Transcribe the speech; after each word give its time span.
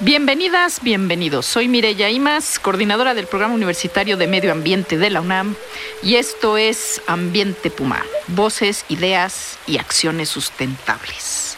Bienvenidas, 0.00 0.80
bienvenidos. 0.80 1.44
Soy 1.44 1.66
Mireya 1.66 2.08
Imas, 2.08 2.60
coordinadora 2.60 3.14
del 3.14 3.26
Programa 3.26 3.54
Universitario 3.54 4.16
de 4.16 4.28
Medio 4.28 4.52
Ambiente 4.52 4.96
de 4.96 5.10
la 5.10 5.20
UNAM, 5.20 5.56
y 6.04 6.14
esto 6.14 6.56
es 6.56 7.02
Ambiente 7.08 7.68
Puma, 7.68 8.04
voces, 8.28 8.84
ideas 8.88 9.58
y 9.66 9.78
acciones 9.78 10.28
sustentables. 10.28 11.56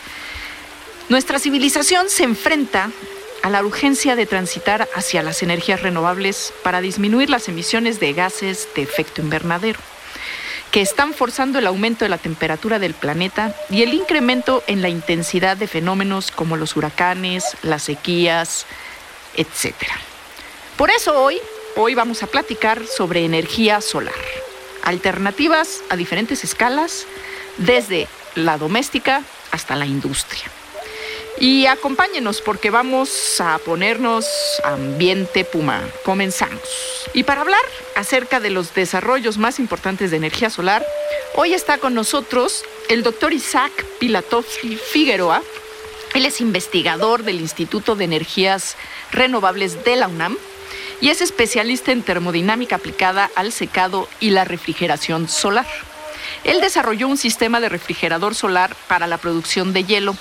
Nuestra 1.10 1.38
civilización 1.38 2.08
se 2.08 2.24
enfrenta 2.24 2.90
a 3.42 3.50
la 3.50 3.62
urgencia 3.62 4.16
de 4.16 4.24
transitar 4.24 4.88
hacia 4.94 5.22
las 5.22 5.42
energías 5.42 5.82
renovables 5.82 6.54
para 6.62 6.80
disminuir 6.80 7.28
las 7.28 7.46
emisiones 7.50 8.00
de 8.00 8.14
gases 8.14 8.68
de 8.74 8.80
efecto 8.80 9.20
invernadero 9.20 9.80
que 10.70 10.80
están 10.80 11.14
forzando 11.14 11.58
el 11.58 11.66
aumento 11.66 12.04
de 12.04 12.08
la 12.08 12.18
temperatura 12.18 12.78
del 12.78 12.94
planeta 12.94 13.54
y 13.70 13.82
el 13.82 13.92
incremento 13.92 14.62
en 14.66 14.82
la 14.82 14.88
intensidad 14.88 15.56
de 15.56 15.66
fenómenos 15.66 16.30
como 16.30 16.56
los 16.56 16.76
huracanes, 16.76 17.56
las 17.62 17.82
sequías, 17.82 18.66
etc. 19.36 19.74
Por 20.76 20.90
eso 20.90 21.20
hoy, 21.20 21.38
hoy 21.76 21.94
vamos 21.94 22.22
a 22.22 22.26
platicar 22.26 22.86
sobre 22.86 23.24
energía 23.24 23.80
solar, 23.80 24.14
alternativas 24.84 25.82
a 25.90 25.96
diferentes 25.96 26.44
escalas, 26.44 27.06
desde 27.56 28.06
la 28.36 28.56
doméstica 28.56 29.22
hasta 29.50 29.76
la 29.76 29.86
industria. 29.86 30.44
Y 31.40 31.64
acompáñenos 31.64 32.42
porque 32.42 32.68
vamos 32.68 33.40
a 33.40 33.56
ponernos 33.58 34.26
ambiente 34.62 35.46
puma. 35.46 35.82
Comenzamos. 36.04 36.60
Y 37.14 37.22
para 37.22 37.40
hablar 37.40 37.62
acerca 37.96 38.40
de 38.40 38.50
los 38.50 38.74
desarrollos 38.74 39.38
más 39.38 39.58
importantes 39.58 40.10
de 40.10 40.18
energía 40.18 40.50
solar, 40.50 40.86
hoy 41.34 41.54
está 41.54 41.78
con 41.78 41.94
nosotros 41.94 42.62
el 42.90 43.02
doctor 43.02 43.32
Isaac 43.32 43.72
Pilatovsky 43.98 44.76
Figueroa. 44.76 45.42
Él 46.12 46.26
es 46.26 46.42
investigador 46.42 47.22
del 47.22 47.40
Instituto 47.40 47.96
de 47.96 48.04
Energías 48.04 48.76
Renovables 49.10 49.82
de 49.82 49.96
la 49.96 50.08
UNAM 50.08 50.36
y 51.00 51.08
es 51.08 51.22
especialista 51.22 51.90
en 51.90 52.02
termodinámica 52.02 52.76
aplicada 52.76 53.30
al 53.34 53.52
secado 53.52 54.10
y 54.20 54.28
la 54.28 54.44
refrigeración 54.44 55.26
solar. 55.26 55.66
Él 56.44 56.60
desarrolló 56.60 57.08
un 57.08 57.16
sistema 57.16 57.60
de 57.60 57.70
refrigerador 57.70 58.34
solar 58.34 58.76
para 58.88 59.06
la 59.06 59.16
producción 59.18 59.72
de 59.72 59.84
hielo. 59.84 60.16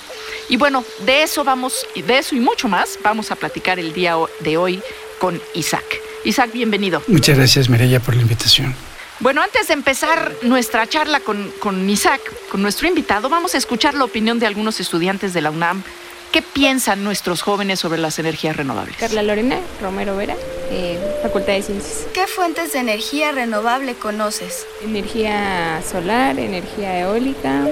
Y 0.50 0.56
bueno, 0.56 0.84
de 1.06 1.22
eso 1.22 1.44
vamos, 1.44 1.86
de 1.94 2.18
eso 2.18 2.34
y 2.34 2.40
mucho 2.40 2.66
más, 2.66 2.98
vamos 3.04 3.30
a 3.30 3.36
platicar 3.36 3.78
el 3.78 3.92
día 3.92 4.16
de 4.40 4.56
hoy 4.56 4.82
con 5.20 5.40
Isaac. 5.54 5.84
Isaac, 6.24 6.50
bienvenido. 6.52 7.02
Muchas 7.06 7.38
gracias, 7.38 7.70
Mireya, 7.70 8.00
por 8.00 8.16
la 8.16 8.22
invitación. 8.22 8.74
Bueno, 9.20 9.42
antes 9.42 9.68
de 9.68 9.74
empezar 9.74 10.34
nuestra 10.42 10.88
charla 10.88 11.20
con, 11.20 11.52
con 11.60 11.88
Isaac, 11.88 12.20
con 12.50 12.62
nuestro 12.62 12.88
invitado, 12.88 13.28
vamos 13.28 13.54
a 13.54 13.58
escuchar 13.58 13.94
la 13.94 14.04
opinión 14.04 14.40
de 14.40 14.46
algunos 14.46 14.80
estudiantes 14.80 15.32
de 15.32 15.40
la 15.40 15.50
UNAM 15.50 15.84
¿Qué 16.32 16.42
piensan 16.42 17.02
nuestros 17.02 17.42
jóvenes 17.42 17.80
sobre 17.80 17.98
las 17.98 18.20
energías 18.20 18.56
renovables? 18.56 18.96
Carla 18.98 19.24
Lorena 19.24 19.58
Romero 19.80 20.16
Vera, 20.16 20.36
eh, 20.70 20.96
Facultad 21.22 21.54
de 21.54 21.62
Ciencias. 21.62 22.06
¿Qué 22.14 22.28
fuentes 22.28 22.72
de 22.72 22.78
energía 22.78 23.32
renovable 23.32 23.94
conoces? 23.94 24.64
Energía 24.80 25.82
solar, 25.82 26.38
energía 26.38 27.00
eólica 27.00 27.66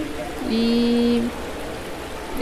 y 0.50 1.20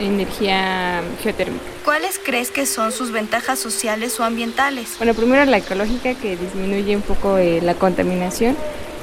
energía 0.01 1.03
geotérmica. 1.23 1.65
¿Cuáles 1.85 2.21
crees 2.23 2.51
que 2.51 2.67
son 2.67 2.93
sus 2.93 3.13
ventajas 3.13 3.59
sociales 3.59 4.19
o 4.21 4.25
ambientales? 4.25 4.95
Bueno, 4.99 5.15
primero 5.15 5.45
la 5.45 5.59
ecológica 5.59 6.15
que 6.15 6.37
disminuye 6.37 6.97
un 6.97 7.03
poco 7.03 7.39
eh, 7.39 7.61
la 7.63 7.75
contaminación 7.75 8.57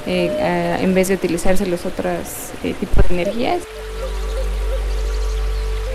eh, 0.05 0.77
en 0.81 0.93
vez 0.93 1.07
de 1.07 1.15
utilizarse 1.15 1.65
los 1.65 1.85
otros 1.85 2.51
tipos 2.61 3.07
de 3.07 3.21
energías. 3.21 3.61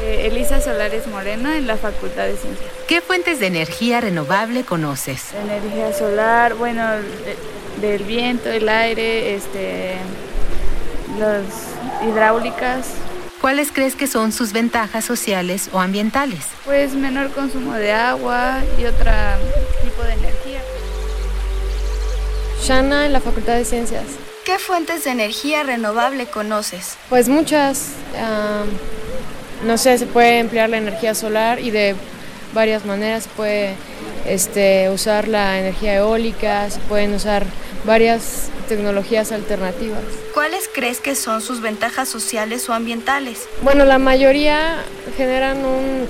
Elisa 0.08 0.60
Solares 0.60 1.06
Moreno 1.06 1.52
en 1.52 1.66
la 1.66 1.76
Facultad 1.76 2.24
de 2.24 2.36
Ciencias. 2.36 2.70
¿Qué 2.86 3.00
fuentes 3.00 3.40
de 3.40 3.46
energía 3.46 4.00
renovable 4.00 4.64
conoces? 4.64 5.34
Energía 5.34 5.92
solar, 5.92 6.54
bueno, 6.54 6.82
del 7.80 8.02
viento, 8.04 8.50
el 8.50 8.68
aire, 8.68 9.34
este, 9.34 9.96
las 11.18 11.42
hidráulicas. 12.08 12.94
¿Cuáles 13.40 13.70
crees 13.72 13.94
que 13.94 14.06
son 14.06 14.32
sus 14.32 14.52
ventajas 14.52 15.04
sociales 15.04 15.70
o 15.72 15.80
ambientales? 15.80 16.40
Pues 16.64 16.94
menor 16.94 17.30
consumo 17.30 17.74
de 17.74 17.92
agua 17.92 18.62
y 18.78 18.84
otro 18.84 19.10
tipo 19.82 20.02
de 20.02 20.12
energía. 20.14 20.60
Shana 22.62 23.06
en 23.06 23.12
la 23.12 23.20
Facultad 23.20 23.54
de 23.54 23.64
Ciencias. 23.64 24.04
¿Qué 24.44 24.58
fuentes 24.58 25.04
de 25.04 25.10
energía 25.10 25.62
renovable 25.62 26.26
conoces? 26.26 26.96
Pues 27.08 27.28
muchas 27.28 27.92
no 29.64 29.76
sé, 29.76 29.98
se 29.98 30.06
puede 30.06 30.38
emplear 30.38 30.70
la 30.70 30.78
energía 30.78 31.14
solar 31.14 31.60
y 31.60 31.70
de 31.70 31.94
varias 32.54 32.84
maneras. 32.84 33.24
Se 33.24 33.28
puede 33.30 33.74
este, 34.28 34.90
usar 34.90 35.28
la 35.28 35.58
energía 35.58 35.96
eólica, 35.96 36.68
se 36.70 36.80
pueden 36.80 37.14
usar 37.14 37.44
varias 37.84 38.50
tecnologías 38.68 39.32
alternativas. 39.32 40.02
¿Cuáles 40.34 40.68
crees 40.72 41.00
que 41.00 41.14
son 41.14 41.40
sus 41.40 41.60
ventajas 41.60 42.08
sociales 42.08 42.68
o 42.68 42.74
ambientales? 42.74 43.48
Bueno, 43.62 43.84
la 43.84 43.98
mayoría 43.98 44.76
generan 45.16 45.64
un 45.64 46.06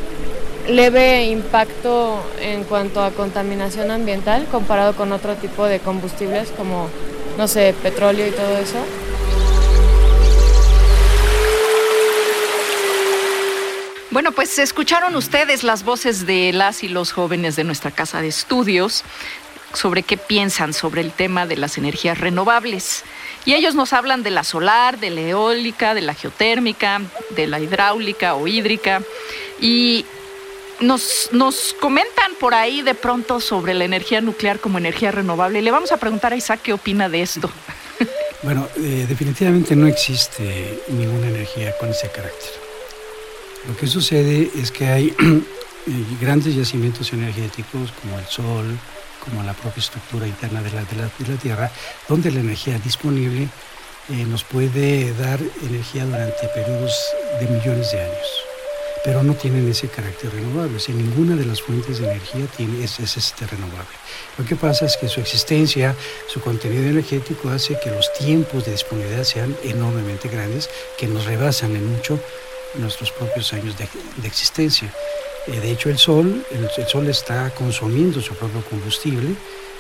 leve 0.69 1.27
impacto 1.27 2.23
en 2.41 2.65
cuanto 2.65 3.03
a 3.03 3.11
contaminación 3.11 3.91
ambiental 3.91 4.47
comparado 4.51 4.95
con 4.95 5.13
otro 5.13 5.35
tipo 5.37 5.65
de 5.65 5.79
combustibles 5.79 6.51
como, 6.51 6.89
no 7.39 7.49
sé, 7.49 7.75
petróleo 7.83 8.27
y 8.27 8.31
todo 8.31 8.59
eso. 8.59 8.79
Bueno, 14.19 14.33
pues 14.33 14.59
escucharon 14.59 15.15
ustedes 15.15 15.63
las 15.63 15.85
voces 15.85 16.27
de 16.27 16.53
las 16.53 16.83
y 16.83 16.89
los 16.89 17.13
jóvenes 17.13 17.55
de 17.55 17.63
nuestra 17.63 17.93
casa 17.93 18.21
de 18.21 18.27
estudios 18.27 19.05
sobre 19.75 20.03
qué 20.03 20.17
piensan 20.17 20.73
sobre 20.73 21.03
el 21.03 21.13
tema 21.13 21.47
de 21.47 21.57
las 21.57 21.79
energías 21.79 22.19
renovables. 22.19 23.05
Y 23.45 23.55
ellos 23.55 23.77
nos 23.77 23.93
hablan 23.93 24.25
de 24.25 24.31
la 24.31 24.43
solar, 24.43 24.99
de 24.99 25.11
la 25.11 25.21
eólica, 25.21 25.95
de 25.95 26.01
la 26.01 26.15
geotérmica, 26.15 27.01
de 27.31 27.47
la 27.47 27.61
hidráulica 27.61 28.35
o 28.35 28.49
hídrica. 28.49 29.03
Y 29.61 30.05
nos, 30.81 31.29
nos 31.31 31.77
comentan 31.79 32.35
por 32.41 32.55
ahí 32.55 32.83
de 32.83 32.97
pronto 32.97 33.39
sobre 33.39 33.73
la 33.73 33.85
energía 33.85 34.21
nuclear 34.21 34.59
como 34.59 34.79
energía 34.79 35.13
renovable. 35.13 35.63
Le 35.63 35.71
vamos 35.71 35.93
a 35.93 35.97
preguntar 35.97 36.33
a 36.33 36.37
Isaac 36.37 36.59
qué 36.65 36.73
opina 36.73 37.09
de 37.09 37.23
esto. 37.23 37.49
Bueno, 38.43 38.69
eh, 38.77 39.07
definitivamente 39.09 39.77
no 39.77 39.87
existe 39.87 40.83
ninguna 40.89 41.29
energía 41.29 41.77
con 41.79 41.91
ese 41.91 42.09
carácter. 42.11 42.68
Lo 43.67 43.77
que 43.77 43.87
sucede 43.87 44.51
es 44.57 44.71
que 44.71 44.87
hay 44.87 45.07
eh, 45.19 45.43
grandes 46.21 46.55
yacimientos 46.55 47.13
energéticos 47.13 47.93
como 47.93 48.19
el 48.19 48.27
Sol, 48.27 48.79
como 49.25 49.43
la 49.43 49.53
propia 49.53 49.81
estructura 49.81 50.27
interna 50.27 50.63
de 50.63 50.71
la, 50.71 50.83
de 50.83 51.37
Tierra, 51.37 51.71
donde 52.09 52.31
la 52.31 52.41
energía 52.41 52.79
disponible 52.79 53.49
eh, 54.11 54.25
nos 54.27 54.45
puede 54.45 55.13
dar 55.15 55.41
energía 55.63 56.07
durante 56.07 56.49
periodos 56.55 56.95
de 57.41 57.47
millones 57.49 57.91
de 57.93 58.01
años, 58.01 58.27
pero 59.05 59.23
no 59.23 59.35
tienen 59.35 59.69
ese 59.69 59.89
carácter 59.89 60.33
renovable. 60.33 60.79
O 60.79 60.93
ninguna 60.93 61.37
de 61.37 61.45
las 61.45 61.61
fuentes 61.61 61.99
de 61.99 62.07
energía 62.07 62.47
tiene 62.57 62.85
ese, 62.85 63.03
este 63.03 63.47
renovable. 63.47 63.97
Lo 64.39 64.45
que 64.45 64.57
pasa 64.57 64.87
es 64.87 64.97
que 64.97 65.09
su 65.09 65.21
existencia, 65.21 65.95
su 66.29 66.41
contenido 66.41 66.89
energético 66.89 67.51
hace 67.51 67.79
que 67.83 67.91
los 67.91 68.11
tiempos 68.15 68.65
de 68.65 68.73
disponibilidad 68.73 69.25
sean 69.25 69.55
enormemente 69.63 70.29
grandes, 70.29 70.71
que 70.97 71.07
nos 71.07 71.27
rebasan 71.27 71.77
en 71.77 71.87
mucho 71.93 72.19
nuestros 72.75 73.11
propios 73.13 73.53
años 73.53 73.77
de, 73.77 73.89
existencia. 74.27 74.93
Eh, 75.47 75.61
de 75.61 75.71
hecho, 75.71 75.89
el 75.91 75.99
Sol, 75.99 76.45
el, 76.51 76.87
Sol 76.87 77.09
está 77.09 77.51
consumiendo 77.51 78.21
su 78.21 78.35
propio 78.35 78.63
combustible, 78.63 79.35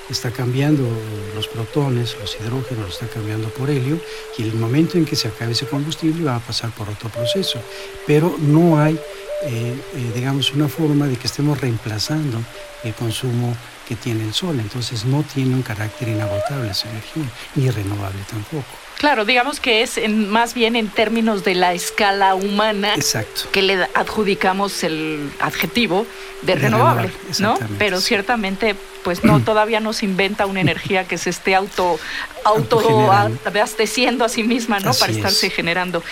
está 0.09 0.31
cambiando 0.31 0.89
los 1.35 1.49
protones, 1.49 2.17
los 2.19 2.37
hidrógenos, 2.41 2.85
lo 2.85 2.89
está 2.89 3.07
cambiando 3.09 3.49
por 3.51 3.69
helio, 3.69 4.01
y 4.39 4.43
el 4.43 4.55
momento 4.55 4.97
en 4.97 5.05
que 5.05 5.17
se 5.17 5.29
acabe 5.29 5.53
ese 5.53 5.67
combustible 5.67 6.25
va 6.25 6.37
a 6.37 6.41
pasar 6.41 6.71
por 6.71 6.89
otro 6.89 7.11
proceso. 7.11 7.61
Pero 8.07 8.35
no 8.39 8.81
hay, 8.81 8.95
eh, 8.95 9.77
eh, 9.95 10.13
digamos, 10.15 10.53
una 10.53 10.69
forma 10.69 11.07
de 11.07 11.17
que 11.17 11.27
estemos 11.27 11.61
reemplazando 11.61 12.43
el 12.85 12.95
consumo 12.95 13.55
que 13.87 13.97
tiene 13.97 14.25
el 14.25 14.35
sol, 14.35 14.59
entonces 14.61 15.05
no 15.05 15.23
tiene 15.23 15.55
un 15.55 15.63
carácter 15.63 16.09
inagotable 16.09 16.71
esa 16.71 16.91
energía, 16.91 17.25
ni 17.55 17.71
renovable 17.71 18.21
tampoco. 18.31 18.88
Claro, 18.99 19.25
digamos 19.25 19.61
que 19.61 19.83
es 19.83 19.97
en, 19.97 20.29
más 20.29 20.55
bien 20.55 20.75
en 20.75 20.89
términos 20.89 21.45
de 21.45 21.55
la 21.55 21.73
escala 21.73 22.35
humana 22.35 22.95
Exacto. 22.97 23.43
que 23.53 23.63
le 23.63 23.85
adjudicamos 23.95 24.83
el 24.83 25.31
adjetivo 25.39 26.05
de, 26.43 26.57
renovable, 26.57 27.13
¿no? 27.39 27.57
Pero 27.79 28.01
ciertamente, 28.01 28.75
pues 29.05 29.23
no, 29.23 29.39
todavía 29.45 29.79
no 29.79 29.93
se 29.93 30.05
inventa 30.05 30.47
una 30.47 30.61
energía 30.61 31.07
que 31.07 31.17
se 31.17 31.31
esté 31.31 31.55
auto, 31.55 32.01
auto 32.45 33.13
abasteciendo 33.45 34.25
a 34.25 34.29
sí 34.29 34.43
misma, 34.43 34.81
¿no? 34.81 34.93
Para 34.93 35.13
estarse 35.13 35.49
generando. 35.49 36.03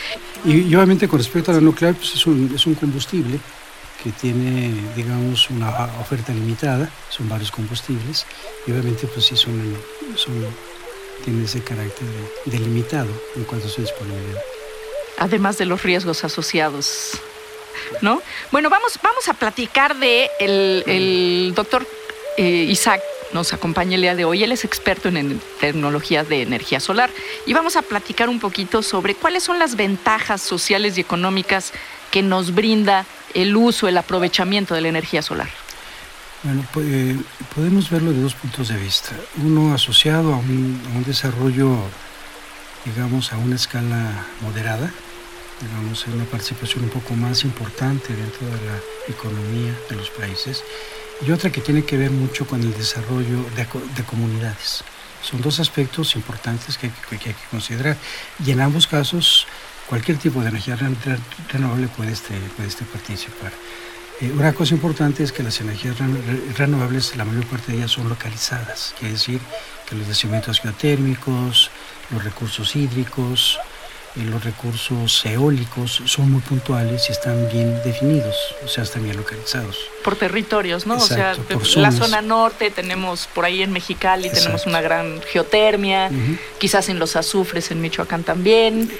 Y, 0.44 0.72
obviamente 0.72 1.08
con 1.08 1.18
respecto 1.18 1.50
a 1.50 1.54
la 1.54 1.60
nuclear, 1.60 1.94
pues 1.94 2.14
es 2.14 2.24
un, 2.24 2.52
es 2.54 2.66
un 2.66 2.76
combustible 2.76 3.40
que 4.02 4.12
tiene, 4.12 4.72
digamos, 4.94 5.50
una 5.50 5.88
oferta 6.00 6.32
limitada, 6.32 6.88
son 7.08 7.28
varios 7.28 7.50
combustibles, 7.50 8.26
y 8.64 8.70
obviamente 8.70 9.08
pues 9.08 9.26
sí 9.26 9.36
son, 9.36 9.76
son 10.14 10.34
tiene 11.24 11.44
ese 11.44 11.60
carácter 11.60 12.06
delimitado 12.44 13.08
en 13.36 13.44
cuanto 13.44 13.66
a 13.66 13.70
su 13.70 13.80
disponibilidad. 13.80 14.42
Además 15.18 15.58
de 15.58 15.64
los 15.64 15.82
riesgos 15.82 16.24
asociados, 16.24 17.12
¿no? 18.00 18.22
Bueno, 18.52 18.70
vamos, 18.70 18.98
vamos 19.02 19.28
a 19.28 19.34
platicar 19.34 19.96
de 19.96 20.30
el, 20.38 21.52
doctor 21.54 21.86
eh, 22.36 22.66
Isaac 22.68 23.00
nos 23.32 23.52
acompaña 23.52 23.96
el 23.96 24.02
día 24.02 24.14
de 24.14 24.24
hoy. 24.24 24.44
Él 24.44 24.52
es 24.52 24.64
experto 24.64 25.08
en 25.08 25.40
tecnologías 25.60 26.28
de 26.28 26.42
energía 26.42 26.80
solar 26.80 27.10
y 27.44 27.52
vamos 27.52 27.76
a 27.76 27.82
platicar 27.82 28.28
un 28.28 28.40
poquito 28.40 28.82
sobre 28.82 29.14
cuáles 29.14 29.42
son 29.42 29.58
las 29.58 29.76
ventajas 29.76 30.42
sociales 30.42 30.96
y 30.96 31.00
económicas 31.00 31.72
que 32.10 32.22
nos 32.22 32.54
brinda 32.54 33.04
el 33.34 33.56
uso, 33.56 33.88
el 33.88 33.98
aprovechamiento 33.98 34.74
de 34.74 34.80
la 34.80 34.88
energía 34.88 35.22
solar. 35.22 35.48
Bueno, 36.42 36.64
pues, 36.72 37.16
podemos 37.54 37.90
verlo 37.90 38.12
de 38.12 38.20
dos 38.20 38.34
puntos 38.34 38.68
de 38.68 38.76
vista. 38.76 39.10
Uno 39.42 39.74
asociado 39.74 40.34
a 40.34 40.36
un, 40.36 41.04
desarrollo, 41.06 41.76
digamos, 42.84 43.32
a 43.32 43.38
una 43.38 43.56
escala 43.56 44.26
moderada, 44.42 44.92
digamos, 45.60 46.06
una 46.06 46.24
participación 46.24 46.84
un 46.84 46.90
poco 46.90 47.14
más 47.14 47.44
importante 47.44 48.14
dentro 48.14 48.46
de 48.46 48.66
la 48.66 48.78
economía 49.08 49.74
de 49.88 49.96
los 49.96 50.10
países, 50.10 50.62
y 51.26 51.30
otra 51.30 51.50
que 51.50 51.62
tiene 51.62 51.84
que 51.84 51.96
ver 51.96 52.10
mucho 52.10 52.46
con 52.46 52.60
el 52.60 52.72
desarrollo 52.76 53.44
de, 53.56 54.04
comunidades. 54.04 54.84
Son 55.22 55.40
dos 55.40 55.58
aspectos 55.58 56.14
importantes 56.14 56.76
que, 56.76 56.90
que, 57.08 57.14
hay 57.14 57.18
que 57.18 57.48
considerar, 57.50 57.96
y 58.44 58.50
en 58.50 58.60
ambos 58.60 58.86
casos, 58.86 59.46
cualquier 59.88 60.18
tipo 60.18 60.42
de 60.42 60.50
energía 60.50 60.76
renovable 61.48 61.88
puede, 61.88 62.12
este, 62.12 62.34
puede 62.56 62.68
este 62.68 62.84
participar. 62.84 63.52
Eh, 64.20 64.32
una 64.32 64.54
cosa 64.54 64.74
importante 64.74 65.22
es 65.22 65.32
que 65.32 65.42
las 65.42 65.60
energías 65.60 65.96
renovables, 66.56 67.14
la 67.16 67.24
mayor 67.24 67.44
parte 67.46 67.72
de 67.72 67.78
ellas 67.78 67.90
son 67.90 68.08
localizadas, 68.08 68.94
quiere 68.98 69.12
decir 69.12 69.40
que 69.88 69.94
los 69.94 70.08
yacimientos 70.08 70.60
geotérmicos, 70.60 71.70
los 72.10 72.24
recursos 72.24 72.74
hídricos, 72.76 73.58
eh, 74.16 74.20
los 74.24 74.42
recursos 74.42 75.26
eólicos 75.26 76.00
son 76.06 76.30
muy 76.30 76.40
puntuales 76.40 77.10
y 77.10 77.12
están 77.12 77.46
bien 77.52 77.78
definidos, 77.84 78.34
o 78.64 78.68
sea, 78.68 78.84
están 78.84 79.04
bien 79.04 79.18
localizados. 79.18 79.76
Por 80.02 80.16
territorios, 80.16 80.86
¿no? 80.86 80.96
o 80.96 81.00
sea, 81.00 81.36
la 81.76 81.92
zona 81.92 82.22
norte 82.22 82.70
tenemos 82.70 83.28
por 83.34 83.44
ahí 83.44 83.62
en 83.62 83.72
Mexicali 83.72 84.30
tenemos 84.30 84.64
una 84.64 84.80
gran 84.80 85.20
geotermia, 85.30 86.10
quizás 86.58 86.88
en 86.88 86.98
los 86.98 87.16
azufres 87.16 87.70
en 87.70 87.82
Michoacán 87.82 88.22
también 88.22 88.90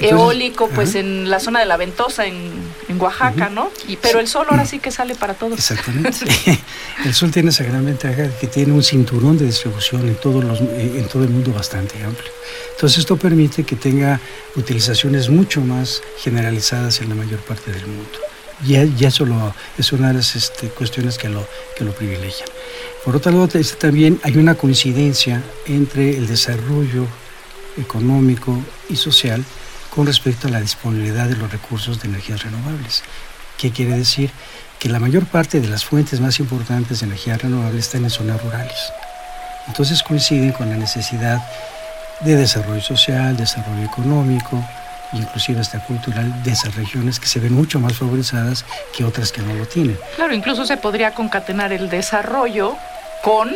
eólico, 0.00 0.68
pues 0.68 0.94
en 0.94 1.30
la 1.30 1.40
zona 1.40 1.60
de 1.60 1.66
la 1.66 1.76
Ventosa, 1.76 2.26
en, 2.26 2.68
Oaxaca, 2.98 3.48
¿no? 3.48 3.70
Y, 3.86 3.96
pero 3.96 4.18
el 4.18 4.26
sol 4.26 4.46
ahora 4.50 4.64
sí 4.64 4.80
que 4.80 4.90
sale 4.90 5.14
para 5.14 5.34
todos. 5.34 5.58
Exactamente. 5.58 6.10
el 7.04 7.14
sol 7.14 7.30
tiene 7.30 7.50
esa 7.50 7.62
gran 7.62 7.84
ventaja 7.84 8.28
que 8.40 8.46
tiene 8.48 8.72
un 8.72 8.82
cinturón 8.82 9.38
de 9.38 9.44
distribución 9.44 10.08
en, 10.08 10.16
todos 10.16 10.42
los, 10.42 10.60
en 10.60 11.06
todo 11.06 11.22
el 11.22 11.30
mundo 11.30 11.52
bastante 11.52 12.02
amplio. 12.02 12.30
Entonces 12.72 12.98
esto 12.98 13.16
permite 13.16 13.62
que 13.64 13.76
tenga 13.76 14.20
utilizaciones 14.56 15.28
mucho 15.28 15.60
más 15.60 16.02
generalizadas 16.18 17.00
en 17.00 17.10
la 17.10 17.14
mayor 17.14 17.38
parte 17.40 17.70
del 17.70 17.86
mundo. 17.86 18.18
Y, 18.66 18.74
eso 19.04 19.54
es 19.76 19.92
una 19.92 20.08
de 20.08 20.14
las 20.14 20.34
este, 20.34 20.68
cuestiones 20.68 21.16
que 21.18 21.28
lo, 21.28 21.46
que 21.76 21.84
lo 21.84 21.92
privilegian. 21.92 22.48
Por 23.04 23.14
otro 23.16 23.30
lado, 23.30 23.48
también 23.78 24.18
hay 24.24 24.36
una 24.36 24.56
coincidencia 24.56 25.42
entre 25.66 26.16
el 26.16 26.26
desarrollo 26.26 27.06
económico 27.76 28.58
y 28.88 28.96
social 28.96 29.44
con 29.94 30.06
respecto 30.06 30.48
a 30.48 30.50
la 30.50 30.60
disponibilidad 30.60 31.26
de 31.26 31.36
los 31.36 31.50
recursos 31.50 32.00
de 32.00 32.08
energías 32.08 32.42
renovables. 32.42 33.02
¿Qué 33.56 33.72
quiere 33.72 33.96
decir? 33.96 34.30
Que 34.78 34.88
la 34.88 35.00
mayor 35.00 35.26
parte 35.26 35.60
de 35.60 35.68
las 35.68 35.84
fuentes 35.84 36.20
más 36.20 36.38
importantes 36.38 37.00
de 37.00 37.06
energía 37.06 37.36
renovable 37.36 37.80
están 37.80 38.04
en 38.04 38.10
zonas 38.10 38.42
rurales. 38.42 38.92
Entonces 39.66 40.02
coinciden 40.02 40.52
con 40.52 40.70
la 40.70 40.76
necesidad 40.76 41.42
de 42.20 42.36
desarrollo 42.36 42.80
social, 42.80 43.36
desarrollo 43.36 43.84
económico, 43.84 44.64
inclusive 45.12 45.60
hasta 45.60 45.80
cultural 45.80 46.42
de 46.42 46.52
esas 46.52 46.74
regiones 46.74 47.18
que 47.18 47.26
se 47.26 47.40
ven 47.40 47.54
mucho 47.54 47.80
más 47.80 47.94
favorizadas 47.94 48.64
que 48.96 49.04
otras 49.04 49.32
que 49.32 49.42
no 49.42 49.54
lo 49.54 49.66
tienen. 49.66 49.98
Claro, 50.16 50.34
incluso 50.34 50.66
se 50.66 50.76
podría 50.76 51.14
concatenar 51.14 51.72
el 51.72 51.88
desarrollo 51.88 52.76
con 53.22 53.50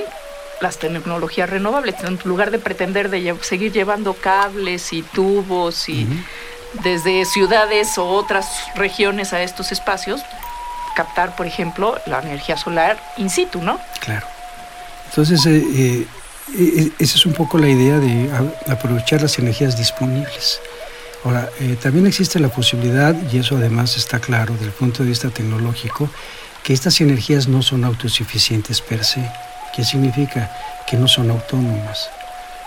las 0.63 0.79
tecnologías 0.79 1.51
renovables, 1.51 1.97
en 2.05 2.19
lugar 2.25 2.51
de 2.51 2.59
pretender 2.59 3.11
de 3.11 3.37
seguir 3.43 3.73
llevando 3.73 4.15
cables 4.15 4.93
y 4.93 5.03
tubos 5.03 5.89
y 5.89 6.07
desde 6.85 7.25
ciudades 7.25 7.99
o 7.99 8.07
otras 8.09 8.47
regiones 8.77 9.33
a 9.33 9.43
estos 9.43 9.73
espacios, 9.73 10.23
captar, 10.95 11.37
por 11.37 11.47
ejemplo, 11.47 11.99
la 12.07 12.21
energía 12.21 12.57
solar 12.57 13.03
in 13.17 13.29
situ, 13.29 13.61
¿no? 13.61 13.79
Claro. 14.01 14.27
Entonces, 15.09 15.45
eh, 15.47 15.57
eh, 15.59 16.07
eh, 16.55 16.91
esa 16.99 17.17
es 17.17 17.27
un 17.27 17.33
poco 17.35 17.59
la 17.59 17.69
idea 17.69 17.99
de 17.99 18.31
aprovechar 18.69 19.21
las 19.21 19.39
energías 19.39 19.77
disponibles. 19.77 20.61
Ahora, 21.25 21.49
también 21.81 22.07
existe 22.07 22.41
la 22.41 22.49
posibilidad, 22.49 23.15
y 23.31 23.39
eso 23.39 23.57
además 23.57 23.97
está 23.97 24.19
claro 24.19 24.55
desde 24.55 24.67
el 24.67 24.73
punto 24.73 25.03
de 25.03 25.11
vista 25.11 25.31
tecnológico, 25.31 26.11
que 26.65 26.73
estas 26.73 27.01
energías 27.01 27.47
no 27.47 27.63
son 27.63 27.85
autosuficientes 27.85 28.81
per 28.81 29.05
se. 29.05 29.31
¿Qué 29.73 29.85
significa? 29.85 30.51
Que 30.87 30.99
no 30.99 31.09
son 31.09 31.31
autónomas, 31.31 32.11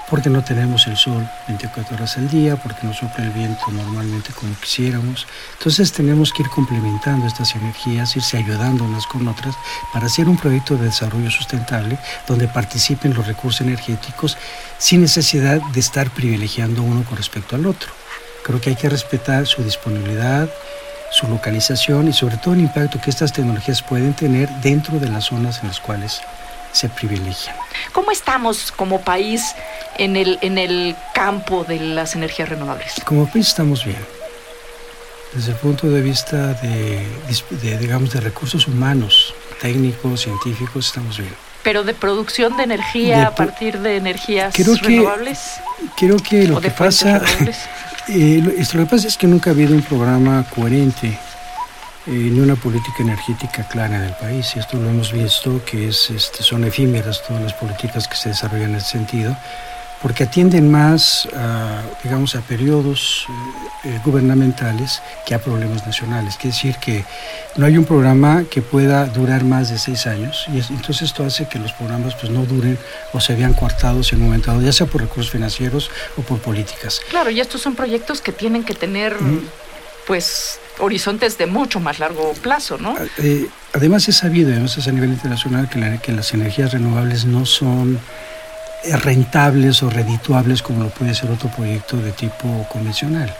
porque 0.09 0.29
no 0.29 0.43
tenemos 0.43 0.87
el 0.87 0.97
sol 0.97 1.27
24 1.47 1.95
horas 1.95 2.17
al 2.17 2.27
día, 2.29 2.55
porque 2.55 2.87
no 2.87 2.93
sopla 2.93 3.25
el 3.25 3.29
viento 3.29 3.63
normalmente 3.71 4.33
como 4.33 4.55
quisiéramos. 4.55 5.27
Entonces 5.57 5.91
tenemos 5.91 6.33
que 6.33 6.41
ir 6.41 6.49
complementando 6.49 7.27
estas 7.27 7.55
energías, 7.55 8.15
irse 8.15 8.37
ayudando 8.37 8.83
unas 8.85 9.05
con 9.05 9.27
otras 9.27 9.55
para 9.93 10.07
hacer 10.07 10.27
un 10.27 10.37
proyecto 10.37 10.77
de 10.77 10.85
desarrollo 10.85 11.29
sustentable 11.29 11.99
donde 12.27 12.47
participen 12.47 13.13
los 13.13 13.27
recursos 13.27 13.61
energéticos 13.61 14.35
sin 14.79 15.01
necesidad 15.01 15.61
de 15.61 15.79
estar 15.79 16.09
privilegiando 16.09 16.81
uno 16.81 17.03
con 17.03 17.17
respecto 17.17 17.55
al 17.55 17.67
otro. 17.67 17.91
Creo 18.43 18.59
que 18.59 18.71
hay 18.71 18.75
que 18.75 18.89
respetar 18.89 19.45
su 19.45 19.63
disponibilidad, 19.63 20.49
su 21.11 21.27
localización 21.27 22.07
y 22.07 22.13
sobre 22.13 22.37
todo 22.37 22.55
el 22.55 22.61
impacto 22.61 22.99
que 22.99 23.11
estas 23.11 23.31
tecnologías 23.31 23.83
pueden 23.83 24.13
tener 24.15 24.49
dentro 24.61 24.99
de 24.99 25.09
las 25.09 25.25
zonas 25.25 25.59
en 25.61 25.67
las 25.67 25.79
cuales 25.79 26.21
se 26.75 26.89
privilegian. 26.89 27.55
¿Cómo 27.93 28.11
estamos 28.11 28.71
como 28.71 29.01
país 29.01 29.55
en 29.97 30.15
el, 30.15 30.37
en 30.41 30.57
el 30.57 30.95
campo 31.13 31.63
de 31.63 31.79
las 31.79 32.15
energías 32.15 32.49
renovables? 32.49 32.93
Como 33.05 33.27
país 33.27 33.47
estamos 33.47 33.85
bien. 33.85 34.05
Desde 35.33 35.51
el 35.51 35.57
punto 35.57 35.89
de 35.89 36.01
vista 36.01 36.53
de, 36.53 37.05
digamos, 37.79 38.11
de 38.11 38.21
recursos 38.21 38.67
humanos, 38.67 39.33
técnicos, 39.61 40.21
científicos, 40.21 40.87
estamos 40.87 41.17
bien. 41.17 41.33
Pero 41.63 41.83
de 41.83 41.93
producción 41.93 42.55
de 42.57 42.63
energía 42.63 43.27
a 43.27 43.35
partir 43.35 43.79
de 43.79 43.97
energías 43.97 44.53
renovables. 44.81 45.39
creo 45.97 46.17
que 46.17 46.47
lo 46.47 46.61
que 46.61 46.69
pasa, 46.69 47.21
eh, 48.07 48.41
lo, 48.43 48.51
lo 48.51 48.85
que 48.85 48.89
pasa 48.89 49.07
es 49.07 49.17
que 49.17 49.27
nunca 49.27 49.49
ha 49.49 49.53
habido 49.53 49.73
un 49.73 49.81
programa 49.81 50.45
coherente 50.53 51.17
ni 52.07 52.39
una 52.39 52.55
política 52.55 53.01
energética 53.03 53.67
clara 53.67 53.95
en 53.95 54.03
el 54.03 54.13
país. 54.13 54.53
Y 54.55 54.59
esto 54.59 54.77
lo 54.77 54.89
hemos 54.89 55.11
visto, 55.11 55.63
que 55.65 55.89
es, 55.89 56.09
este, 56.09 56.43
son 56.43 56.63
efímeras 56.63 57.21
todas 57.27 57.41
las 57.41 57.53
políticas 57.53 58.07
que 58.07 58.15
se 58.15 58.29
desarrollan 58.29 58.71
en 58.71 58.75
ese 58.75 58.91
sentido, 58.91 59.35
porque 60.01 60.23
atienden 60.23 60.69
más, 60.69 61.27
a, 61.35 61.81
digamos, 62.03 62.35
a 62.35 62.41
periodos 62.41 63.25
eh, 63.27 63.89
eh, 63.89 63.99
gubernamentales 64.05 65.01
que 65.25 65.33
a 65.33 65.39
problemas 65.39 65.85
nacionales. 65.87 66.35
Quiere 66.35 66.55
decir 66.55 66.75
que 66.77 67.03
no 67.55 67.65
hay 67.65 67.77
un 67.77 67.85
programa 67.85 68.43
que 68.51 68.61
pueda 68.61 69.05
durar 69.05 69.43
más 69.43 69.69
de 69.69 69.79
seis 69.79 70.05
años 70.05 70.45
y 70.53 70.59
entonces 70.73 71.03
esto 71.03 71.23
hace 71.23 71.47
que 71.47 71.57
los 71.57 71.73
programas 71.73 72.13
pues, 72.15 72.31
no 72.31 72.45
duren 72.45 72.77
o 73.13 73.19
se 73.19 73.33
vean 73.35 73.53
coartados 73.53 74.11
en 74.13 74.19
un 74.19 74.25
momento 74.25 74.51
dado, 74.51 74.61
ya 74.61 74.73
sea 74.73 74.85
por 74.85 75.01
recursos 75.01 75.31
financieros 75.31 75.89
o 76.17 76.21
por 76.21 76.39
políticas. 76.39 77.01
Claro, 77.09 77.31
y 77.31 77.39
estos 77.39 77.61
son 77.61 77.73
proyectos 77.73 78.21
que 78.21 78.31
tienen 78.31 78.63
que 78.63 78.75
tener 78.75 79.17
pues 80.07 80.59
horizontes 80.79 81.37
de 81.37 81.45
mucho 81.45 81.79
más 81.79 81.99
largo 81.99 82.33
plazo, 82.33 82.77
¿no? 82.77 82.95
Eh, 83.17 83.47
además 83.73 84.07
es 84.07 84.17
sabido, 84.17 84.51
además 84.51 84.87
a 84.87 84.91
nivel 84.91 85.11
internacional, 85.11 85.69
que, 85.69 85.99
que 86.01 86.11
las 86.11 86.33
energías 86.33 86.73
renovables 86.73 87.25
no 87.25 87.45
son 87.45 87.99
eh, 88.83 88.95
rentables 88.97 89.81
o 89.83 89.89
redituables 89.89 90.61
como 90.61 90.83
lo 90.83 90.89
puede 90.89 91.15
ser 91.15 91.31
otro 91.31 91.49
proyecto 91.49 91.97
de 91.97 92.11
tipo 92.11 92.67
convencional. 92.69 93.33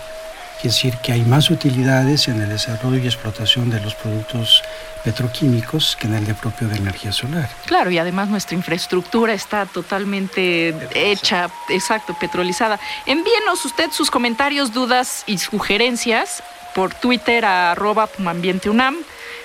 Es 0.58 0.64
decir, 0.64 0.98
que 1.04 1.12
hay 1.12 1.22
más 1.22 1.52
utilidades 1.52 2.28
en 2.28 2.42
el 2.42 2.50
desarrollo 2.50 2.98
y 2.98 3.06
explotación 3.06 3.70
de 3.70 3.82
los 3.82 3.94
productos 3.94 4.64
petroquímicos 5.06 5.96
que 5.96 6.08
en 6.08 6.16
el 6.16 6.26
de 6.26 6.34
propio 6.34 6.68
de 6.68 6.78
energía 6.78 7.12
solar. 7.12 7.48
Claro, 7.68 7.92
y 7.92 8.00
además 8.00 8.28
nuestra 8.28 8.58
infraestructura 8.58 9.34
está 9.34 9.68
totalmente 9.68 10.76
hecha, 10.96 11.50
exacto, 11.70 12.18
petrolizada. 12.20 12.80
Envíenos 13.06 13.64
usted 13.64 13.92
sus 13.92 14.10
comentarios, 14.10 14.74
dudas 14.74 15.24
y 15.28 15.38
sugerencias 15.38 16.44
por 16.74 16.94
Twitter 16.96 17.46
a 17.46 17.72
arroba 17.74 18.08
Pumambienteunam, 18.08 18.98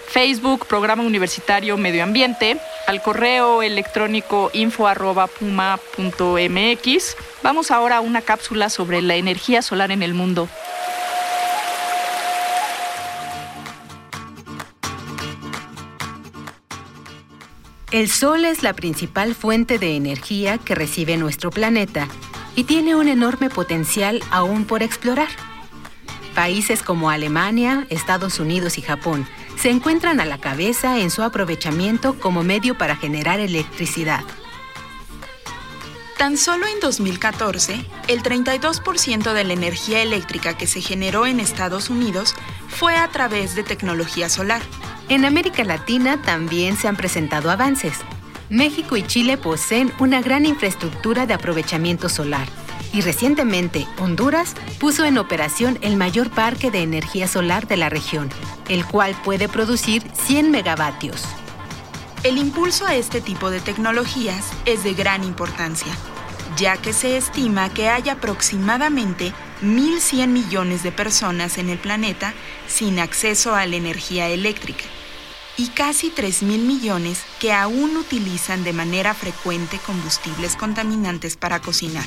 Facebook, 0.08 0.66
Programa 0.66 1.02
Universitario 1.02 1.76
Medio 1.76 2.02
Ambiente, 2.02 2.58
al 2.86 3.02
correo 3.02 3.62
electrónico 3.62 4.50
info 4.54 4.88
arroba 4.88 5.26
puma.mx. 5.26 7.16
Vamos 7.42 7.70
ahora 7.70 7.98
a 7.98 8.00
una 8.00 8.22
cápsula 8.22 8.70
sobre 8.70 9.02
la 9.02 9.16
energía 9.16 9.60
solar 9.60 9.92
en 9.92 10.02
el 10.02 10.14
mundo. 10.14 10.48
El 17.90 18.08
Sol 18.08 18.44
es 18.44 18.62
la 18.62 18.72
principal 18.72 19.34
fuente 19.34 19.80
de 19.80 19.96
energía 19.96 20.58
que 20.58 20.76
recibe 20.76 21.16
nuestro 21.16 21.50
planeta 21.50 22.06
y 22.54 22.62
tiene 22.62 22.94
un 22.94 23.08
enorme 23.08 23.50
potencial 23.50 24.22
aún 24.30 24.64
por 24.64 24.84
explorar. 24.84 25.28
Países 26.36 26.84
como 26.84 27.10
Alemania, 27.10 27.88
Estados 27.90 28.38
Unidos 28.38 28.78
y 28.78 28.82
Japón 28.82 29.26
se 29.56 29.70
encuentran 29.70 30.20
a 30.20 30.24
la 30.24 30.38
cabeza 30.38 31.00
en 31.00 31.10
su 31.10 31.24
aprovechamiento 31.24 32.16
como 32.20 32.44
medio 32.44 32.78
para 32.78 32.94
generar 32.94 33.40
electricidad. 33.40 34.22
Tan 36.16 36.38
solo 36.38 36.66
en 36.68 36.78
2014, 36.78 37.84
el 38.06 38.22
32% 38.22 39.32
de 39.32 39.42
la 39.42 39.52
energía 39.52 40.00
eléctrica 40.00 40.56
que 40.56 40.68
se 40.68 40.80
generó 40.80 41.26
en 41.26 41.40
Estados 41.40 41.90
Unidos 41.90 42.36
fue 42.68 42.94
a 42.94 43.08
través 43.08 43.56
de 43.56 43.64
tecnología 43.64 44.28
solar. 44.28 44.62
En 45.10 45.24
América 45.24 45.64
Latina 45.64 46.22
también 46.22 46.76
se 46.76 46.86
han 46.86 46.94
presentado 46.94 47.50
avances. 47.50 47.94
México 48.48 48.96
y 48.96 49.02
Chile 49.02 49.36
poseen 49.36 49.92
una 49.98 50.22
gran 50.22 50.46
infraestructura 50.46 51.26
de 51.26 51.34
aprovechamiento 51.34 52.08
solar 52.08 52.46
y 52.92 53.00
recientemente 53.00 53.88
Honduras 53.98 54.54
puso 54.78 55.04
en 55.04 55.18
operación 55.18 55.80
el 55.82 55.96
mayor 55.96 56.30
parque 56.30 56.70
de 56.70 56.82
energía 56.82 57.26
solar 57.26 57.66
de 57.66 57.76
la 57.76 57.88
región, 57.88 58.28
el 58.68 58.84
cual 58.84 59.16
puede 59.24 59.48
producir 59.48 60.04
100 60.12 60.52
megavatios. 60.52 61.24
El 62.22 62.38
impulso 62.38 62.86
a 62.86 62.94
este 62.94 63.20
tipo 63.20 63.50
de 63.50 63.58
tecnologías 63.58 64.52
es 64.64 64.84
de 64.84 64.94
gran 64.94 65.24
importancia, 65.24 65.92
ya 66.56 66.76
que 66.76 66.92
se 66.92 67.16
estima 67.16 67.68
que 67.70 67.88
hay 67.88 68.10
aproximadamente 68.10 69.32
1.100 69.64 70.28
millones 70.28 70.84
de 70.84 70.92
personas 70.92 71.58
en 71.58 71.68
el 71.68 71.78
planeta 71.78 72.32
sin 72.68 73.00
acceso 73.00 73.56
a 73.56 73.66
la 73.66 73.74
energía 73.74 74.28
eléctrica 74.28 74.84
y 75.56 75.68
casi 75.68 76.10
3.000 76.10 76.58
millones 76.58 77.22
que 77.38 77.52
aún 77.52 77.96
utilizan 77.96 78.64
de 78.64 78.72
manera 78.72 79.14
frecuente 79.14 79.78
combustibles 79.84 80.56
contaminantes 80.56 81.36
para 81.36 81.60
cocinar. 81.60 82.06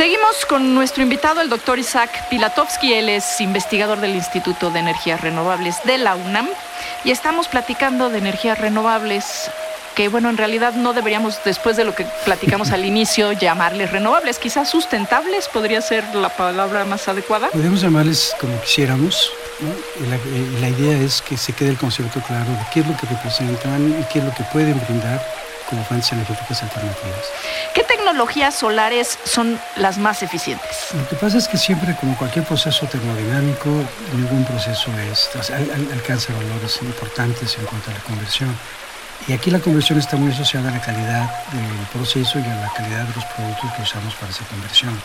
Seguimos 0.00 0.46
con 0.46 0.74
nuestro 0.74 1.02
invitado, 1.02 1.42
el 1.42 1.50
doctor 1.50 1.78
Isaac 1.78 2.28
Pilatovsky. 2.30 2.94
Él 2.94 3.08
es 3.08 3.40
investigador 3.40 4.00
del 4.00 4.14
Instituto 4.14 4.70
de 4.70 4.78
Energías 4.78 5.20
Renovables 5.20 5.76
de 5.84 5.98
la 5.98 6.14
UNAM 6.14 6.48
y 7.04 7.10
estamos 7.10 7.48
platicando 7.48 8.08
de 8.08 8.18
energías 8.18 8.58
renovables 8.58 9.50
que, 10.00 10.08
bueno, 10.08 10.30
en 10.30 10.38
realidad 10.38 10.72
no 10.72 10.94
deberíamos, 10.94 11.40
después 11.44 11.76
de 11.76 11.84
lo 11.84 11.94
que 11.94 12.06
platicamos 12.24 12.70
al 12.72 12.86
inicio, 12.86 13.32
llamarles 13.44 13.92
renovables. 13.92 14.38
Quizás 14.38 14.70
sustentables 14.70 15.46
podría 15.48 15.82
ser 15.82 16.14
la 16.14 16.30
palabra 16.30 16.86
más 16.86 17.06
adecuada. 17.06 17.50
Podemos 17.50 17.82
llamarles 17.82 18.34
como 18.40 18.58
quisiéramos. 18.62 19.30
La, 20.08 20.16
eh, 20.16 20.58
la 20.58 20.70
idea 20.70 20.96
es 20.96 21.20
que 21.20 21.36
se 21.36 21.52
quede 21.52 21.68
el 21.68 21.76
concepto 21.76 22.18
claro 22.22 22.50
de 22.50 22.64
qué 22.72 22.80
es 22.80 22.86
lo 22.86 22.96
que 22.96 23.08
representan 23.08 23.94
y 24.00 24.04
qué 24.10 24.20
es 24.20 24.24
lo 24.24 24.32
que 24.32 24.42
pueden 24.44 24.80
brindar 24.86 25.22
como 25.68 25.84
fuentes 25.84 26.10
energéticas 26.12 26.62
alternativas. 26.62 27.26
¿Qué 27.74 27.84
tecnologías 27.84 28.54
solares 28.54 29.18
son 29.24 29.60
las 29.76 29.98
más 29.98 30.22
eficientes? 30.22 30.94
Lo 30.94 31.06
que 31.10 31.16
pasa 31.16 31.36
es 31.36 31.46
que 31.46 31.58
siempre, 31.58 31.94
como 32.00 32.16
cualquier 32.16 32.46
proceso 32.46 32.86
termodinámico, 32.86 33.68
ningún 34.14 34.46
proceso 34.46 34.90
es, 35.12 35.28
alcanza 35.92 36.32
valores 36.32 36.80
importantes 36.80 37.58
en 37.58 37.66
cuanto 37.66 37.90
a 37.90 37.94
la 37.94 38.00
conversión. 38.00 38.56
Y 39.28 39.32
aquí 39.32 39.50
la 39.50 39.60
conversión 39.60 39.98
está 39.98 40.16
muy 40.16 40.32
asociada 40.32 40.70
a 40.70 40.72
la 40.72 40.80
calidad 40.80 41.30
del 41.52 41.86
proceso 41.92 42.38
y 42.38 42.44
a 42.44 42.56
la 42.56 42.72
calidad 42.72 43.04
de 43.06 43.14
los 43.14 43.24
productos 43.26 43.72
que 43.72 43.82
usamos 43.82 44.14
para 44.14 44.32
esa 44.32 44.44
conversión. 44.44 44.98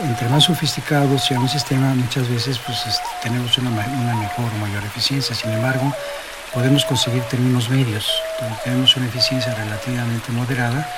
Entre 0.00 0.28
más 0.28 0.44
sofisticado 0.44 1.18
sea 1.18 1.38
un 1.38 1.48
sistema, 1.48 1.94
muchas 1.94 2.28
veces 2.28 2.58
pues, 2.58 2.78
tenemos 3.22 3.56
una, 3.58 3.70
una 3.70 4.14
mejor 4.14 4.46
o 4.54 4.58
mayor 4.58 4.84
eficiencia. 4.84 5.34
Sin 5.34 5.50
embargo, 5.50 5.92
podemos 6.52 6.84
conseguir 6.84 7.22
términos 7.24 7.68
medios, 7.68 8.10
donde 8.40 8.56
tenemos 8.64 8.96
una 8.96 9.06
eficiencia 9.06 9.54
relativamente 9.54 10.32
moderada 10.32 10.88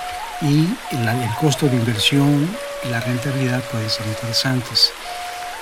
y 0.43 0.67
el, 0.91 1.35
costo 1.41 1.69
de 1.69 1.77
inversión 1.77 2.49
y 2.85 2.89
la 2.89 3.01
rentabilidad 3.01 3.63
pueden 3.71 3.89
ser 3.89 4.07
interesantes. 4.07 4.93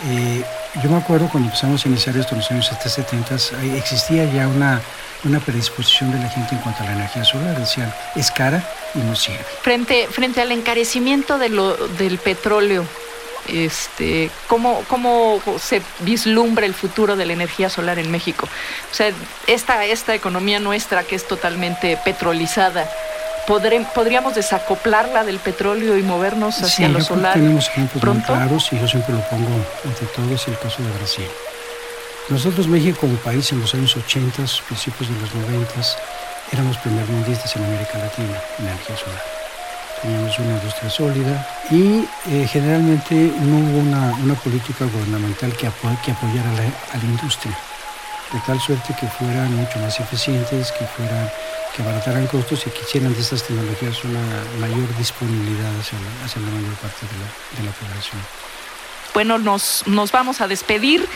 Eh, 0.06 0.42
yo 0.82 0.90
me 0.90 0.96
acuerdo 0.96 1.28
cuando 1.28 1.49
empezamos 1.49 1.84
a 1.84 1.88
iniciar 1.88 2.16
esto 2.16 2.34
en 2.34 2.40
los 2.40 2.50
años 2.50 2.70
70, 2.82 3.34
existía 3.76 4.25
ya 4.25 4.49
una, 4.49 4.80
una 5.24 5.40
predisposición 5.40 6.12
de 6.12 6.18
la 6.18 6.28
gente 6.28 6.54
en 6.54 6.60
cuanto 6.60 6.82
a 6.82 6.86
la 6.86 6.92
energía 6.92 7.24
solar. 7.24 7.58
Decían, 7.58 7.92
es 8.16 8.30
cara 8.30 8.62
y 8.94 8.98
no 8.98 9.14
sirve. 9.14 9.44
Frente, 9.62 10.06
frente 10.08 10.40
al 10.40 10.52
encarecimiento 10.52 11.38
de 11.38 11.48
lo, 11.48 11.76
del 11.88 12.18
petróleo, 12.18 12.84
este, 13.48 14.30
¿cómo, 14.46 14.84
¿cómo 14.88 15.40
se 15.58 15.82
vislumbra 16.00 16.66
el 16.66 16.74
futuro 16.74 17.16
de 17.16 17.26
la 17.26 17.32
energía 17.32 17.68
solar 17.68 17.98
en 17.98 18.10
México? 18.10 18.48
O 18.90 18.94
sea, 18.94 19.10
esta, 19.46 19.84
esta 19.84 20.14
economía 20.14 20.60
nuestra 20.60 21.04
que 21.04 21.16
es 21.16 21.26
totalmente 21.26 21.98
petrolizada, 22.04 22.88
¿podríamos 23.46 24.34
desacoplarla 24.34 25.24
del 25.24 25.38
petróleo 25.38 25.96
y 25.98 26.02
movernos 26.02 26.62
hacia 26.62 26.86
sí, 26.86 26.92
lo 26.92 27.00
solar? 27.00 27.34
Tenemos 27.34 27.68
ejemplos 27.68 28.04
muy 28.04 28.22
claros 28.22 28.68
y 28.72 28.78
yo 28.78 28.86
siempre 28.86 29.14
lo 29.14 29.20
pongo 29.28 29.50
ante 29.84 30.06
todo, 30.06 30.34
es 30.34 30.46
el 30.46 30.58
caso 30.58 30.82
de 30.82 30.90
Brasil. 30.98 31.26
Nosotros, 32.30 32.68
México, 32.68 33.00
como 33.00 33.16
país, 33.16 33.50
en 33.52 33.60
los 33.60 33.75
años 33.75 33.96
80, 33.96 34.44
principios 34.68 35.10
de 35.10 35.20
los 35.20 35.34
90, 35.34 35.75
éramos 36.52 36.76
primermundistas 36.78 37.54
en 37.56 37.64
América 37.64 37.99
Latina 37.99 38.40
en 38.58 38.66
energía 38.66 38.96
solar 38.96 39.40
teníamos 40.02 40.38
una 40.38 40.52
industria 40.52 40.90
sólida 40.90 41.49
y 41.70 42.04
eh, 42.30 42.49
generalmente 42.50 43.14
no 43.14 43.58
hubo 43.58 43.78
una, 43.78 44.14
una, 44.22 44.34
política 44.34 44.87
gubernamental 44.87 45.54
que, 45.56 45.66
apoyara 45.66 46.50
a 46.50 46.96
la 46.96 47.04
industria, 47.04 47.56
de 48.32 48.40
tal 48.46 48.60
suerte 48.60 48.94
que 48.99 49.06
fueran 49.06 49.54
mucho 49.54 49.78
más 49.78 50.00
eficientes, 50.00 50.72
que, 50.72 50.87
fueran, 50.87 51.30
que 51.75 51.82
abarataran 51.82 52.26
costos 52.28 52.66
y 52.66 52.70
que 52.70 52.80
hicieran 52.80 53.12
de 53.12 53.20
estas 53.20 53.42
tecnologías 53.42 54.02
una 54.04 54.22
mayor 54.58 54.88
disponibilidad 54.96 55.70
hacia 55.78 55.99
la, 55.99 56.25
hacia 56.25 56.40
la 56.42 56.50
mayor 56.50 56.75
parte 56.75 57.06
de 57.06 57.12
la, 57.18 57.58
de 57.58 57.64
la 57.64 57.72
población. 57.72 58.20
Bueno, 59.12 59.38
nos, 59.38 59.84
nos 59.87 60.12
vamos 60.12 60.40
a 60.40 60.49
despedir 60.49 61.06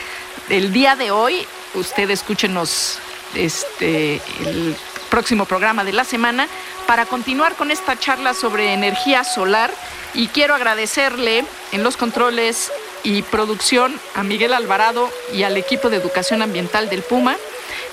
el 0.48 0.72
día 0.72 0.96
de 0.96 1.10
hoy. 1.10 1.46
Usted 1.74 2.10
escúchenos 2.10 2.98
este, 3.34 4.20
el 4.40 4.76
próximo 5.10 5.44
programa 5.44 5.84
de 5.84 5.92
la 5.92 6.04
semana 6.04 6.48
para 6.86 7.06
continuar 7.06 7.54
con 7.56 7.70
esta 7.70 7.98
charla 7.98 8.34
sobre 8.34 8.72
energía 8.72 9.24
solar 9.24 9.72
y 10.12 10.28
quiero 10.28 10.54
agradecerle 10.54 11.44
en 11.72 11.82
los 11.82 11.96
controles 11.96 12.70
y 13.02 13.22
producción 13.22 14.00
a 14.14 14.22
Miguel 14.22 14.54
Alvarado 14.54 15.10
y 15.32 15.42
al 15.42 15.56
equipo 15.56 15.90
de 15.90 15.96
educación 15.96 16.42
ambiental 16.42 16.88
del 16.88 17.02
Puma 17.02 17.36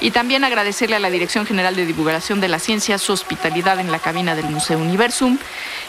y 0.01 0.11
también 0.11 0.43
agradecerle 0.43 0.95
a 0.95 0.99
la 0.99 1.11
Dirección 1.11 1.45
General 1.45 1.75
de 1.75 1.85
Divulgación 1.85 2.41
de 2.41 2.47
la 2.47 2.59
Ciencia 2.59 2.97
su 2.97 3.13
hospitalidad 3.13 3.79
en 3.79 3.91
la 3.91 3.99
cabina 3.99 4.35
del 4.35 4.49
Museo 4.49 4.79
Universum. 4.79 5.37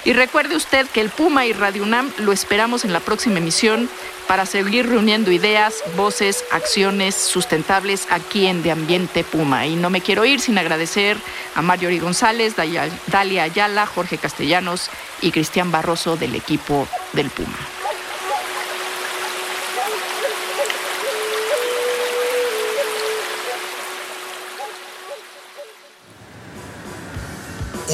Y 0.04 0.12
recuerde 0.12 0.54
usted 0.54 0.86
que 0.86 1.00
el 1.00 1.08
Puma 1.08 1.46
y 1.46 1.52
Radio 1.52 1.82
UNAM 1.82 2.12
lo 2.18 2.32
esperamos 2.32 2.84
en 2.84 2.92
la 2.92 3.00
próxima 3.00 3.38
emisión 3.38 3.88
para 4.28 4.46
seguir 4.46 4.88
reuniendo 4.88 5.32
ideas, 5.32 5.82
voces, 5.96 6.44
acciones 6.52 7.14
sustentables 7.14 8.06
aquí 8.10 8.46
en 8.46 8.62
De 8.62 8.70
Ambiente 8.70 9.24
Puma. 9.24 9.66
Y 9.66 9.76
no 9.76 9.90
me 9.90 10.02
quiero 10.02 10.24
ir 10.24 10.40
sin 10.40 10.58
agradecer 10.58 11.16
a 11.54 11.62
Mario 11.62 11.88
Ori 11.88 11.98
González, 11.98 12.54
Dalia 12.54 13.42
Ayala, 13.42 13.86
Jorge 13.86 14.18
Castellanos 14.18 14.90
y 15.22 15.32
Cristian 15.32 15.72
Barroso 15.72 16.16
del 16.16 16.34
equipo 16.34 16.86
del 17.14 17.30
Puma. 17.30 17.58